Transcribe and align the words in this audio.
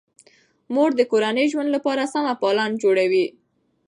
مور 0.73 0.89
د 0.97 1.01
کورني 1.11 1.45
ژوند 1.51 1.69
لپاره 1.75 2.11
سمه 2.13 2.33
پالن 2.41 2.71
جوړوي. 2.83 3.25